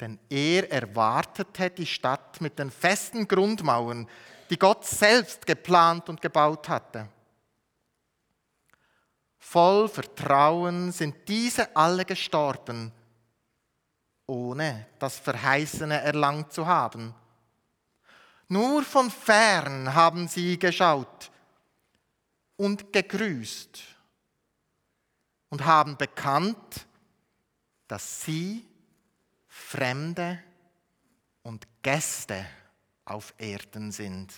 Denn 0.00 0.18
er 0.28 0.70
erwartete 0.70 1.70
die 1.70 1.86
Stadt 1.86 2.40
mit 2.40 2.58
den 2.58 2.70
festen 2.70 3.26
Grundmauern, 3.26 4.08
die 4.50 4.58
Gott 4.58 4.84
selbst 4.84 5.46
geplant 5.46 6.08
und 6.08 6.20
gebaut 6.20 6.68
hatte. 6.68 7.08
Voll 9.38 9.88
Vertrauen 9.88 10.90
sind 10.90 11.28
diese 11.28 11.74
alle 11.76 12.04
gestorben, 12.04 12.92
ohne 14.26 14.86
das 14.98 15.18
Verheißene 15.18 16.00
erlangt 16.00 16.52
zu 16.52 16.66
haben. 16.66 17.14
Nur 18.48 18.82
von 18.82 19.10
fern 19.10 19.94
haben 19.94 20.28
sie 20.28 20.58
geschaut 20.58 21.30
und 22.56 22.92
gegrüßt 22.92 23.82
und 25.50 25.64
haben 25.64 25.96
bekannt, 25.96 26.86
dass 27.88 28.22
sie 28.22 28.66
Fremde 29.48 30.42
und 31.42 31.66
Gäste 31.82 32.46
auf 33.06 33.32
Erden 33.38 33.92
sind. 33.92 34.34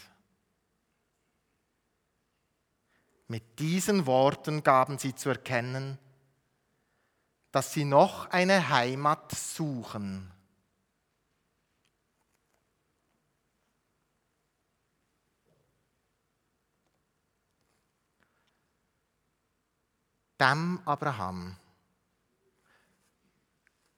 Mit 3.26 3.58
diesen 3.58 4.06
Worten 4.06 4.62
gaben 4.62 4.98
sie 4.98 5.14
zu 5.14 5.30
erkennen, 5.30 5.98
dass 7.50 7.72
sie 7.72 7.84
noch 7.84 8.30
eine 8.30 8.68
Heimat 8.68 9.32
suchen. 9.32 10.30
Dem 20.40 20.80
Abraham. 20.84 21.56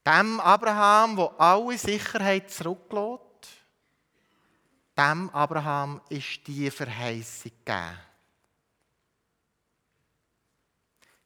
Dem 0.07 0.41
Abraham, 0.41 1.19
wo 1.19 1.27
alle 1.37 1.77
Sicherheit 1.77 2.51
zurücklässt, 2.51 3.30
dem 5.01 5.31
Abraham 5.31 6.01
ist 6.11 6.47
die 6.47 6.71
Verheißung 6.71 7.53
gegeben. 7.65 7.99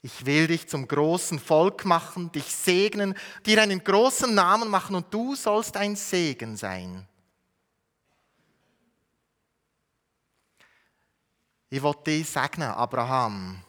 Ich 0.01 0.27
will 0.27 0.47
dich 0.49 0.69
zum 0.69 0.87
großen 0.87 1.39
Volk 1.39 1.87
machen, 1.87 2.31
dich 2.31 2.55
segnen, 2.55 3.17
dir 3.47 3.63
einen 3.63 3.83
großen 3.83 4.35
Namen 4.35 4.69
machen 4.69 4.95
und 4.97 5.13
du 5.13 5.35
sollst 5.35 5.77
ein 5.79 5.97
Segen 5.97 6.59
sein. 6.59 7.09
Ich 11.71 11.83
wollte 11.83 12.11
dich 12.11 12.29
segnen, 12.29 12.69
Abraham. 12.69 13.63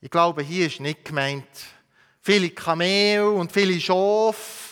Ich 0.00 0.10
glaube, 0.10 0.42
hier 0.42 0.66
ist 0.66 0.80
nicht 0.80 1.06
gemeint, 1.06 1.48
viele 2.20 2.50
Kamel 2.50 3.22
und 3.22 3.50
viele 3.50 3.80
Schafe 3.80 4.67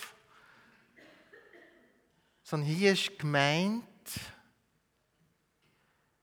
sondern 2.47 2.69
hier 2.69 2.93
ist 2.93 3.19
gemeint, 3.19 3.85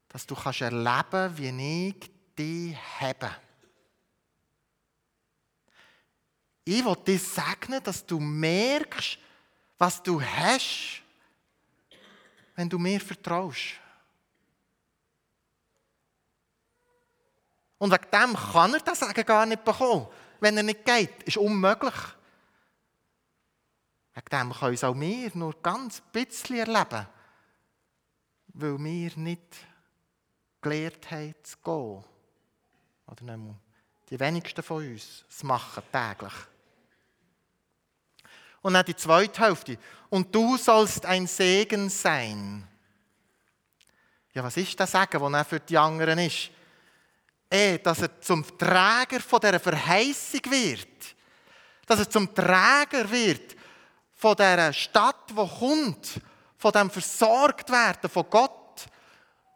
dass 0.08 0.26
du 0.26 0.36
kannst 0.36 0.62
erleben 0.62 1.38
wie 1.38 1.90
ich 1.90 2.12
dich 2.34 2.78
habe. 3.02 3.30
Ich 6.64 6.86
will 6.86 6.96
dir 7.06 7.20
segnen, 7.20 7.84
dass 7.84 8.06
du 8.06 8.22
merkst, 8.22 9.20
was 9.78 10.02
du 10.02 10.22
hast, 10.22 11.02
wenn 12.56 12.70
du 12.70 12.80
mir 12.80 13.02
vertraust. 13.02 13.74
Und 17.78 17.92
wegen 17.92 18.12
dem 18.12 18.34
kann 18.34 18.74
er 18.74 18.80
das 18.80 19.00
Sagen 19.00 19.26
gar 19.26 19.46
nicht 19.46 19.66
bekommen. 19.66 20.08
Wenn 20.40 20.56
er 20.56 20.64
nicht 20.64 20.86
geht, 20.86 21.24
ist 21.24 21.36
unmöglich. 21.36 21.94
Wegen 24.16 24.30
dem 24.30 24.54
können 24.54 24.74
es 24.74 24.84
auch 24.84 25.00
wir 25.00 25.32
nur 25.34 25.56
ganz 25.62 26.02
bisschen 26.12 26.58
erleben, 26.58 27.08
weil 28.50 28.78
wir 28.78 29.12
nicht 29.18 29.58
gelernt 30.62 31.12
haben 31.12 31.36
zu 31.44 31.58
gehen. 31.64 32.04
Oder 33.08 33.24
nicht 33.38 33.56
die 34.10 34.20
wenigsten 34.20 34.62
von 34.62 34.88
uns 34.88 35.26
das 35.28 35.44
machen 35.44 35.84
täglich. 35.92 36.34
Und 38.62 38.74
dann 38.74 38.86
die 38.86 38.96
zweite 38.96 39.42
Hälfte. 39.42 39.78
Und 40.10 40.34
du 40.34 40.58
sollst 40.58 41.06
ein 41.06 41.28
Segen 41.28 41.90
sein. 41.90 42.66
Ja, 44.34 44.44
was 44.44 44.56
ist 44.58 44.80
das 44.80 44.92
Segen, 44.92 45.20
das 45.20 45.34
er 45.34 45.46
für 45.46 45.60
die 45.60 45.78
anderen 45.78 46.20
ist? 46.20 46.50
Eh, 47.50 47.78
dass 47.80 48.02
er 48.02 48.22
zum 48.22 48.58
Träger 48.58 49.20
von 49.20 49.40
dieser 49.40 49.60
Verheißung 49.60 50.42
wird. 50.50 51.16
Dass 51.86 52.00
er 52.00 52.10
zum 52.10 52.34
Träger 52.34 53.10
wird 53.12 53.56
von 54.24 54.38
dieser 54.38 54.72
Stadt, 54.72 55.30
die 55.30 55.36
kommt. 55.36 56.22
Von 56.58 56.72
dem 56.72 56.90
versorgt 56.90 57.70
werden 57.70 58.10
von 58.10 58.26
Gott. 58.30 58.86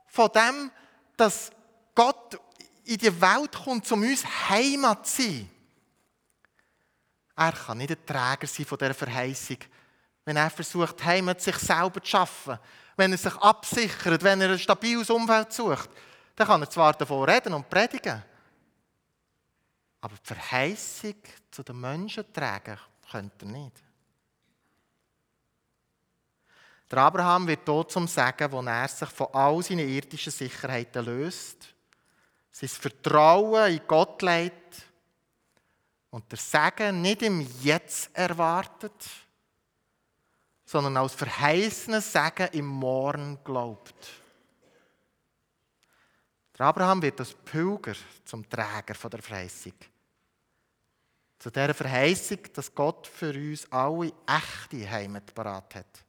Von 0.07 0.29
dem, 0.35 0.69
dass 1.15 1.51
Gott 1.95 2.37
in 2.83 2.97
die 2.97 3.21
Welt 3.21 3.53
kommt, 3.63 3.89
um 3.93 4.01
uns 4.01 4.25
Heimat 4.49 5.07
zu 5.07 5.21
sein. 5.21 5.49
Er 7.37 7.53
kann 7.53 7.77
nicht 7.77 7.91
ein 7.91 8.05
Träger 8.05 8.45
sein 8.45 8.65
von 8.65 8.77
dieser 8.77 8.93
Verheißung, 8.93 9.57
wenn 10.25 10.35
er 10.35 10.49
versucht, 10.49 11.01
Heimat 11.05 11.39
sich 11.39 11.55
selber 11.55 12.03
zu 12.03 12.09
schaffen, 12.09 12.59
wenn 12.97 13.13
er 13.13 13.17
sich 13.17 13.35
absichert, 13.35 14.21
wenn 14.21 14.41
er 14.41 14.51
ein 14.51 14.59
stabiles 14.59 15.09
Umfeld 15.09 15.53
sucht. 15.53 15.89
Dann 16.35 16.47
kann 16.47 16.61
er 16.61 16.69
zwar 16.69 16.91
davon 16.91 17.29
reden 17.29 17.53
und 17.53 17.69
predigen, 17.69 18.21
aber 20.01 20.15
die 20.15 20.27
Verheißung 20.27 21.15
zu 21.51 21.63
den 21.63 21.79
Menschen 21.79 22.33
tragen 22.33 22.77
könnte 23.09 23.45
er 23.45 23.51
nicht. 23.51 23.86
Der 26.89 26.99
Abraham 26.99 27.47
wird 27.47 27.67
dort 27.67 27.91
zum 27.91 28.07
Sagen, 28.07 28.51
wo 28.51 28.61
er 28.61 28.87
sich 28.87 29.09
von 29.09 29.27
all 29.33 29.61
seinen 29.61 29.89
irdischen 29.89 30.31
Sicherheiten 30.31 31.03
löst, 31.03 31.73
sein 32.49 32.69
Vertrauen 32.69 33.73
in 33.73 33.81
Gott 33.85 34.21
legt 34.21 34.83
und 36.09 36.31
der 36.31 36.39
Segen 36.39 37.01
nicht 37.01 37.21
im 37.21 37.45
Jetzt 37.61 38.09
erwartet, 38.15 39.05
sondern 40.65 40.97
als 40.97 41.13
verheißenes 41.13 42.11
Segen 42.11 42.47
im 42.53 42.65
Morgen 42.65 43.37
glaubt. 43.43 43.95
Der 46.57 46.65
Abraham 46.65 47.01
wird 47.01 47.19
als 47.19 47.33
Pilger 47.33 47.93
zum 48.25 48.49
Träger 48.49 49.09
der 49.09 49.21
Verheißung. 49.21 49.73
Zu 51.37 51.51
der 51.51 51.75
Verheißung, 51.75 52.39
dass 52.53 52.73
Gott 52.73 53.05
für 53.05 53.31
uns 53.33 53.71
alle 53.71 54.11
echte 54.25 54.89
Heimat 54.89 55.35
parat 55.35 55.75
hat. 55.75 56.06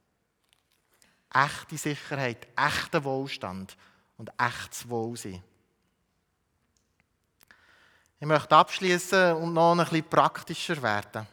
Echte 1.32 1.76
Sicherheit, 1.76 2.48
echter 2.56 3.04
Wohlstand 3.04 3.76
und 4.16 4.30
echtes 4.38 4.88
Wohlsein. 4.88 5.42
Ich 8.20 8.26
möchte 8.26 8.56
abschließen 8.56 9.34
und 9.34 9.52
noch 9.52 9.72
ein 9.72 9.78
bisschen 9.78 10.08
praktischer 10.08 10.82
werden. 10.82 11.26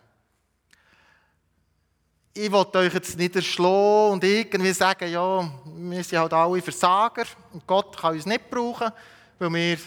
Ich 2.33 2.51
wollte 2.51 2.79
euch 2.79 2.93
jetzt 2.93 3.17
nicht 3.17 3.35
erschlagen 3.35 4.11
und 4.11 4.23
irgendwie 4.23 4.73
sagen, 4.73 5.09
ja, 5.09 5.49
wir 5.65 6.03
sind 6.03 6.19
halt 6.19 6.33
alle 6.33 6.61
Versager 6.61 7.23
und 7.53 7.65
Gott 7.65 7.97
kann 7.97 8.13
uns 8.13 8.25
nicht 8.25 8.49
brauchen, 8.49 8.91
weil 9.39 9.53
wir 9.53 9.77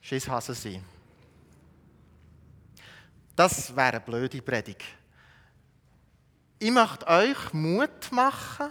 Schisshasen 0.00 0.54
sind. 0.54 0.84
Das 3.34 3.74
wäre 3.74 3.88
eine 3.88 4.00
blöde 4.00 4.42
Predigt. 4.42 4.84
Ich 6.58 6.70
möchte 6.70 7.06
euch 7.08 7.52
Mut 7.52 8.12
machen, 8.12 8.70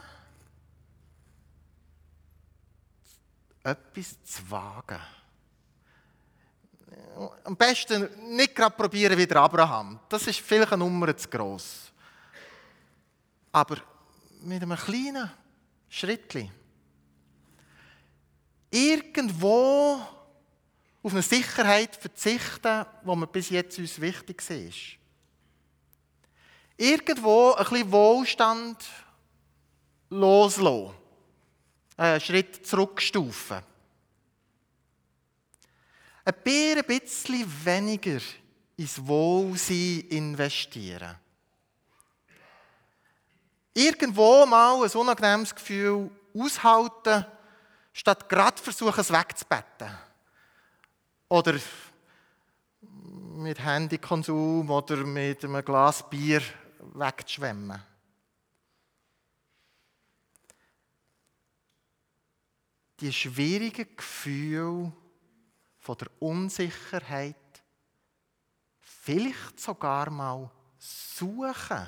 etwas 3.63 4.21
zu 4.23 4.52
wagen 4.52 4.99
am 7.43 7.56
besten 7.56 8.10
nicht 8.36 8.56
gerade 8.56 8.76
probieren 8.76 9.17
wie 9.17 9.28
der 9.28 9.38
Abraham. 9.38 9.99
Das 10.10 10.28
ist 10.28 10.39
vielleicht 10.39 10.73
eine 10.73 10.84
Nummer 10.84 11.15
zu 11.15 11.28
gross. 11.28 11.91
Aber 13.52 13.78
mit 14.41 14.62
einem 14.62 14.78
kleinen 14.78 15.32
Schritt. 15.89 16.49
Irgendwo 18.71 20.02
auf 21.04 21.12
eine 21.12 21.21
Sicherheit 21.21 21.95
verzichten, 21.95 22.86
die 23.04 23.15
mir 23.15 23.28
bis 23.28 23.49
jetzt 23.49 23.78
uns 23.78 24.02
wichtig 24.02 24.49
ist. 24.49 24.97
Irgendwo 26.78 27.52
ein 27.54 27.65
bisschen 27.65 27.91
Wohlstand 27.91 28.84
loslassen. 30.10 31.03
Einen 31.97 32.21
Schritt 32.21 32.65
zurückstufen 32.65 33.62
ein 36.25 36.84
bisschen 36.86 37.65
weniger 37.65 38.19
ins 38.77 39.06
Wohlsein 39.06 40.01
investieren. 40.10 41.15
Irgendwo 43.73 44.45
mal 44.45 44.84
ein 44.84 44.91
unangenehmes 44.91 45.53
Gefühl 45.53 46.10
aushalten, 46.38 47.25
statt 47.91 48.29
gerade 48.29 48.62
versuchen, 48.62 48.99
es 48.99 49.12
wegzubetten. 49.12 49.89
Oder 51.27 51.56
mit 53.36 53.60
Handykonsum 53.60 54.69
oder 54.69 54.97
mit 54.97 55.43
einem 55.43 55.65
Glas 55.65 56.08
Bier 56.08 56.41
wegzuschwemmen. 56.93 57.82
Die 63.04 63.12
schwierigen 63.12 63.98
Gefühle 63.98 64.89
von 65.78 65.98
der 65.98 66.08
Unsicherheit 66.20 67.36
vielleicht 68.80 69.60
sogar 69.60 70.10
mal 70.10 70.50
suchen. 70.78 71.86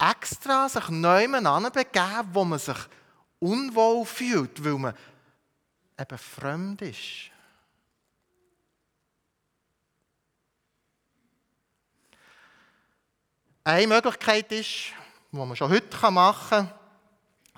Extra 0.00 0.68
sich 0.68 0.88
neuem 0.88 1.30
begeben, 1.30 2.28
wo 2.32 2.44
man 2.44 2.58
sich 2.58 2.76
unwohl 3.38 4.04
fühlt, 4.04 4.64
weil 4.64 4.76
man 4.76 4.96
eben 5.96 6.18
fremd 6.18 6.82
ist. 6.82 7.30
Eine 13.62 13.86
Möglichkeit 13.86 14.50
ist, 14.50 14.92
die 15.30 15.36
man 15.36 15.54
schon 15.54 15.70
heute 15.70 16.10
machen 16.10 16.66
kann, 16.66 16.81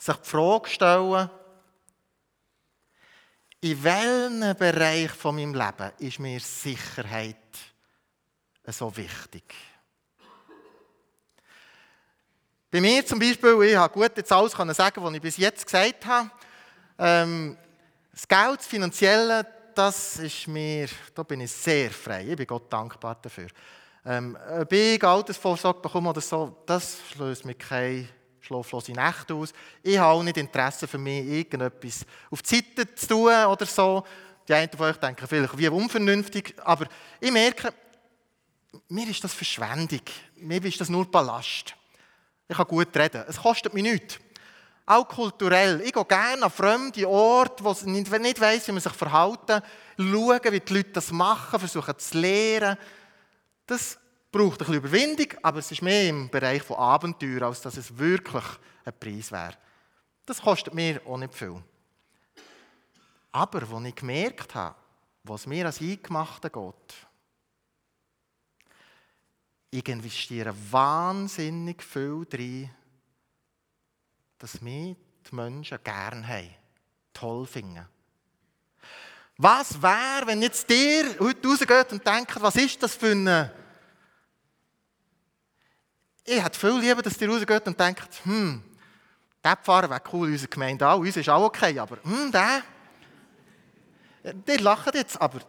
sich 0.05 0.17
die 0.17 0.29
Frage 0.29 0.69
stellen, 0.69 1.31
in 3.61 3.83
welchem 3.83 4.57
Bereich 4.59 5.11
von 5.11 5.35
meinem 5.35 5.55
Leben 5.55 5.93
ist 5.99 6.19
mir 6.19 6.38
Sicherheit 6.40 7.37
so 8.67 8.95
wichtig? 8.95 9.55
Bei 12.71 12.81
mir 12.81 13.07
zum 13.07 13.19
Beispiel, 13.19 13.62
ich 13.62 13.77
habe 13.77 13.95
gut 13.95 14.17
jetzt 14.17 14.33
alles 14.33 14.53
sagen, 14.53 15.03
was 15.03 15.14
ich 15.14 15.23
bis 15.23 15.37
jetzt 15.38 15.64
gesagt 15.64 16.05
habe. 16.05 16.31
Ähm, 16.99 17.57
das 18.12 18.29
Geld, 18.29 18.59
das 18.59 18.67
Finanzielle, 18.67 19.47
das 19.75 20.19
ist 20.19 20.49
mir, 20.49 20.88
da 21.14 21.23
bin 21.23 21.40
ich 21.40 21.53
sehr 21.53 21.90
frei. 21.90 22.27
Ich 22.29 22.37
bin 22.37 22.47
Gott 22.47 22.71
dankbar 22.71 23.17
dafür. 23.23 23.49
Ähm, 24.05 24.37
ob 24.61 24.71
ich 24.71 25.03
Altersvorsorge 25.03 25.81
bekomme 25.81 26.11
oder 26.11 26.21
so, 26.21 26.62
das 26.67 26.99
löst 27.17 27.45
mir 27.45 27.55
keine 27.55 28.09
schlaflose 28.45 28.93
Nächte 28.93 29.35
aus. 29.35 29.53
Ich 29.83 29.99
habe 29.99 30.13
auch 30.13 30.23
nicht 30.23 30.37
Interesse 30.37 30.87
für 30.87 30.99
mich, 30.99 31.25
irgendetwas 31.27 32.05
auf 32.31 32.43
die 32.43 32.57
Seite 32.57 32.95
zu 32.95 33.07
tun 33.07 33.45
oder 33.47 33.67
so. 33.67 34.05
Die 34.47 34.55
einen 34.55 34.71
von 34.71 34.87
euch 34.87 34.97
denken 34.97 35.27
vielleicht, 35.27 35.57
wie 35.57 35.69
unvernünftig, 35.69 36.55
aber 36.63 36.87
ich 37.19 37.33
merke, 37.33 37.73
mir 38.89 39.09
ist 39.09 39.25
das 39.25 39.33
Verschwendung. 39.33 40.03
Mir 40.37 40.63
ist 40.65 40.81
das 40.81 40.89
nur 40.89 41.11
Ballast. 41.11 41.75
Ich 42.47 42.57
kann 42.57 42.67
gut 42.67 42.95
reden. 42.97 43.25
Es 43.27 43.37
kostet 43.37 43.73
mich 43.73 43.83
nichts. 43.83 44.19
Auch 44.87 45.09
kulturell. 45.09 45.81
Ich 45.81 45.93
gehe 45.93 46.05
gerne 46.05 46.43
an 46.43 46.51
fremde 46.51 47.09
Orte, 47.09 47.65
wo 47.65 47.73
ich 47.73 47.85
nicht, 47.85 48.11
weiss, 48.11 48.69
wie 48.69 48.73
man 48.73 48.83
sich 48.83 48.93
verhalten. 48.93 49.63
Schauen, 49.97 50.41
wie 50.51 50.61
die 50.61 50.75
Leute 50.75 50.91
das 50.91 51.11
machen, 51.11 51.59
versuchen 51.59 51.99
zu 51.99 52.19
lernen. 52.19 52.77
Das 53.67 53.99
braucht 54.35 54.61
ein 54.62 54.66
bisschen 54.66 54.75
Überwindung, 54.75 55.29
aber 55.44 55.61
es 55.61 55.70
ist 55.70 55.81
mehr 55.81 56.09
im 56.09 56.29
Bereich 56.29 56.61
von 56.61 56.77
Abenteuer, 56.77 57.42
als 57.42 57.61
dass 57.61 57.77
es 57.77 57.97
wirklich 57.97 58.42
ein 58.85 58.99
Preis 58.99 59.31
wäre. 59.31 59.57
Das 60.27 60.42
kostet 60.42 60.75
mir 60.75 61.01
auch 61.07 61.18
nicht 61.18 61.35
viel. 61.35 61.62
Aber 63.31 63.62
als 63.62 63.85
ich 63.85 63.94
gemerkt 63.94 64.53
habe, 64.57 64.75
was 65.23 65.47
mir 65.47 65.66
als 65.66 65.81
Eingemachte 65.81 66.51
geht, 66.51 66.94
ich 69.70 69.88
investiere 69.88 70.53
wahnsinnig 70.68 71.81
viel 71.81 72.27
drin, 72.29 72.70
dass 74.38 74.61
mich 74.61 74.97
die 75.31 75.35
Menschen 75.35 75.79
gerne 75.85 76.27
haben, 76.27 76.55
toll 77.12 77.47
finden. 77.47 77.87
Was 79.37 79.81
wäre, 79.81 80.27
wenn 80.27 80.42
jetzt 80.42 80.68
dir 80.68 81.16
heute 81.20 81.49
rausgeht 81.49 81.92
und 81.92 82.05
denkt, 82.05 82.42
was 82.42 82.57
ist 82.57 82.83
das 82.83 82.97
für 82.97 83.12
eine... 83.12 83.63
Ich 86.25 86.43
hätte 86.43 86.59
viel 86.59 86.79
lieber, 86.79 87.03
dass 87.03 87.19
dir 87.19 87.29
rausgeht 87.29 87.67
und 87.67 87.79
denkt, 87.79 88.09
hm, 88.25 88.63
der 89.43 89.57
Pfarrer 89.57 89.91
wäre 89.91 90.03
cool 90.13 90.29
in 90.29 90.33
unserer 90.33 90.51
Gemeinde 90.51 90.89
auch, 90.89 90.99
uns 90.99 91.17
ist 91.17 91.29
auch 91.29 91.45
okay, 91.45 91.79
aber 91.79 91.99
hm, 92.03 92.33
der... 92.33 92.63
Die 94.33 94.57
lachen 94.57 94.93
jetzt, 94.95 95.21
aber 95.21 95.41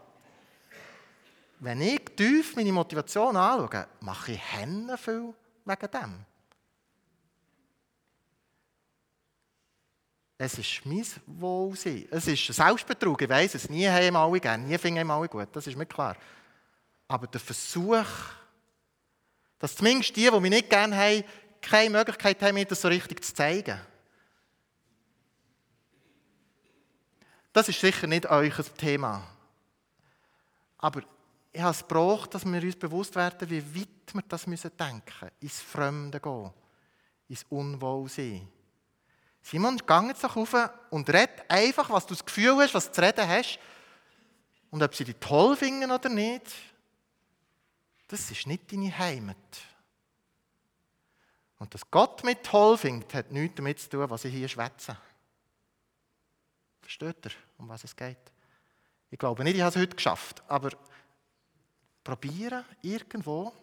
wenn 1.59 1.79
ich 1.79 2.03
tief 2.15 2.57
meine 2.57 2.73
Motivation 2.73 3.37
anschaue, 3.37 3.87
mache 4.01 4.33
ich 4.33 4.53
Hände 4.53 4.97
viel 4.97 5.33
wegen 5.63 5.91
dem. 5.91 6.25
Es 10.37 10.57
ist 10.57 10.85
mein 10.85 11.05
Wohlsein. 11.25 12.05
Es 12.11 12.27
ist 12.27 12.45
Selbstbetrug. 12.47 13.21
Ich 13.21 13.29
weiss 13.29 13.55
es. 13.55 13.69
Nie 13.69 13.87
haben 13.87 14.17
alle 14.17 14.39
gern, 14.41 14.67
nie 14.67 14.77
finden 14.77 15.09
alle 15.09 15.29
gut. 15.29 15.47
Das 15.53 15.65
ist 15.65 15.77
mir 15.77 15.85
klar. 15.85 16.17
Aber 17.07 17.27
der 17.27 17.39
Versuch, 17.39 18.05
dass 19.65 19.77
zumindest 19.77 20.15
die, 20.15 20.29
die 20.29 20.39
mich 20.39 20.51
nicht 20.51 20.69
gerne 20.69 20.95
haben, 20.95 21.23
keine 21.59 21.89
Möglichkeit 21.89 22.39
haben, 22.43 22.53
mir 22.53 22.65
das 22.65 22.81
so 22.81 22.87
richtig 22.87 23.23
zu 23.23 23.33
zeigen. 23.33 23.81
Das 27.51 27.67
ist 27.67 27.81
sicher 27.81 28.05
nicht 28.05 28.29
euch 28.29 28.53
Thema. 28.77 29.27
Aber 30.77 31.01
ich 31.51 31.59
habe 31.59 31.71
es 31.71 31.79
gebraucht, 31.79 32.35
dass 32.35 32.45
wir 32.45 32.61
uns 32.61 32.75
bewusst 32.75 33.15
werden, 33.15 33.49
wie 33.49 33.79
weit 33.79 34.13
wir 34.13 34.21
das 34.29 34.43
denken 34.43 34.51
müssen. 34.51 35.31
Ins 35.39 35.61
Fremde 35.61 36.19
gehen. 36.19 36.53
Ins 37.27 37.43
Unwohlsein. 37.49 38.47
Simon, 39.41 39.81
geh 39.83 40.07
jetzt 40.09 40.23
doch 40.23 40.35
rauf 40.35 40.53
und 40.91 41.09
red 41.09 41.31
einfach, 41.47 41.89
was 41.89 42.05
du 42.05 42.13
das 42.13 42.23
Gefühl 42.23 42.55
hast, 42.57 42.75
was 42.75 42.85
du 42.85 42.93
zu 42.93 43.01
reden 43.01 43.27
hast. 43.27 43.57
Und 44.69 44.83
ob 44.83 44.93
sie 44.93 45.05
dich 45.05 45.15
toll 45.19 45.57
finden 45.57 45.89
oder 45.89 46.09
nicht, 46.09 46.51
das 48.07 48.31
ist 48.31 48.47
nicht 48.47 48.71
deine 48.71 48.97
Heimat. 48.97 49.37
Und 51.57 51.73
dass 51.73 51.89
Gott 51.89 52.23
mich 52.23 52.37
toll 52.43 52.77
findet, 52.77 53.13
hat 53.13 53.31
nichts 53.31 53.55
damit 53.55 53.79
zu 53.79 53.89
tun, 53.89 54.09
was 54.09 54.25
ich 54.25 54.33
hier 54.33 54.47
schwätze. 54.47 54.97
Versteht 56.81 57.25
ihr, 57.25 57.31
um 57.57 57.69
was 57.69 57.83
es 57.83 57.95
geht? 57.95 58.17
Ich 59.09 59.17
glaube 59.17 59.43
nicht, 59.43 59.55
ich 59.55 59.61
habe 59.61 59.69
es 59.69 59.81
heute 59.81 59.95
geschafft, 59.95 60.43
aber 60.47 60.71
probieren 62.03 62.65
irgendwo 62.81 63.53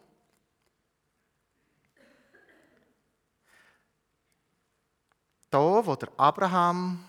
da, 5.51 5.87
wo 5.87 5.95
der 5.95 6.09
Abraham 6.17 7.05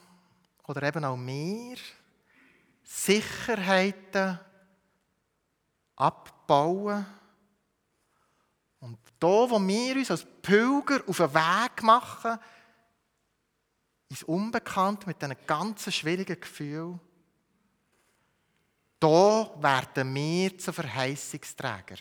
oder 0.68 0.84
eben 0.84 1.06
auch 1.06 1.18
mir 1.18 1.78
Sicherheiten 2.84 4.40
abbauen 5.96 7.06
und 8.84 8.98
da, 9.18 9.28
wo 9.28 9.62
wir 9.62 9.96
uns 9.96 10.12
als 10.12 10.26
Pilger 10.42 11.02
auf 11.08 11.16
den 11.16 11.34
Weg 11.34 11.84
machen, 11.84 12.38
ins 14.10 14.24
Unbekannte 14.24 15.08
mit 15.08 15.22
diesen 15.22 15.38
ganzen 15.48 15.94
schwierigen 15.94 16.38
Gefühlen, 16.38 17.00
da 19.00 19.50
werden 19.62 20.14
wir 20.14 20.58
zu 20.58 20.74
Verheißungsträger. 20.74 21.96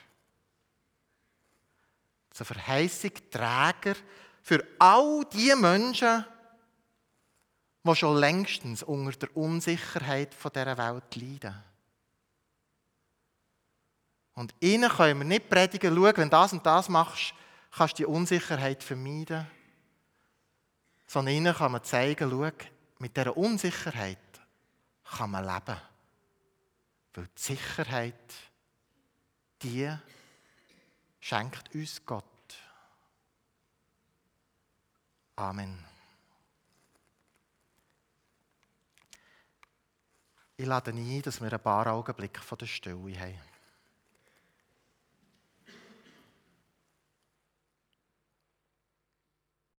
Zu 2.33 2.45
Verheißungsträger 2.45 3.95
für 4.43 4.67
all 4.81 5.25
die 5.33 5.55
Menschen, 5.55 6.27
die 7.85 7.95
schon 7.95 8.17
längstens 8.17 8.83
unter 8.83 9.13
der 9.13 9.37
Unsicherheit 9.37 10.35
dieser 10.35 10.77
Welt 10.79 11.15
leiden. 11.15 11.72
Und 14.35 14.55
ihnen 14.61 14.91
können 14.91 15.21
wir 15.21 15.27
nicht 15.27 15.49
predigen, 15.49 15.95
schau, 15.95 16.17
wenn 16.17 16.31
das 16.31 16.53
und 16.53 16.65
das 16.65 16.89
machst, 16.89 17.35
kannst 17.71 17.95
du 17.95 17.97
die 17.99 18.07
Unsicherheit 18.07 18.83
vermeiden. 18.83 19.47
Sondern 21.07 21.35
ihnen 21.35 21.55
kann 21.55 21.73
man 21.73 21.85
zeigen, 21.85 22.31
schau, 22.31 22.51
mit 22.99 23.17
dieser 23.17 23.37
Unsicherheit 23.37 24.19
kann 25.05 25.31
man 25.31 25.45
leben. 25.45 25.81
Weil 27.15 27.27
die 27.27 27.43
Sicherheit, 27.43 28.35
die 29.63 29.93
schenkt 31.21 31.75
uns 31.75 32.05
Gott. 32.07 32.25
Amen. 35.37 35.85
Ich 40.57 40.67
lade 40.67 40.91
ein, 40.93 41.23
dass 41.23 41.41
wir 41.41 41.53
ein 41.53 41.61
paar 41.61 41.87
Augenblicke 41.89 42.41
von 42.41 42.59
der 42.59 42.67
Stille 42.67 43.19
haben. 43.19 43.52